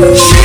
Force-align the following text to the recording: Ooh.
Ooh. 0.00 0.37